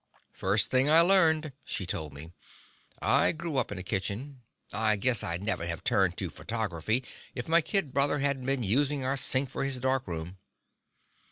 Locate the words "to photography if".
6.17-7.47